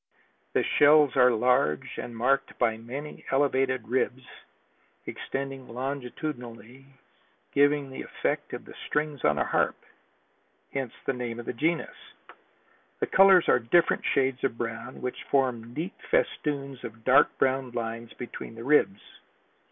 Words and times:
The 0.53 0.63
shells 0.63 1.15
are 1.15 1.29
large 1.29 1.99
and 1.99 2.17
marked 2.17 2.57
by 2.57 2.75
many 2.75 3.23
elevated 3.29 3.87
ribs 3.87 4.23
extending 5.05 5.69
longitudinally, 5.69 6.87
giving 7.51 7.87
the 7.91 8.01
effect 8.01 8.51
of 8.53 8.65
the 8.65 8.73
strings 8.87 9.23
on 9.23 9.37
a 9.37 9.45
harp, 9.45 9.75
hence 10.73 10.93
the 11.05 11.13
name 11.13 11.39
of 11.39 11.45
the 11.45 11.53
genus. 11.53 11.93
The 12.99 13.05
colors 13.05 13.47
are 13.47 13.59
different 13.59 14.03
shades 14.03 14.43
of 14.43 14.57
brown 14.57 15.03
which 15.03 15.21
form 15.25 15.71
neat 15.75 15.93
festoons 16.09 16.83
of 16.83 17.03
dark 17.03 17.37
brown 17.37 17.69
lines 17.69 18.11
between 18.13 18.55
the 18.55 18.63
ribs. 18.63 19.01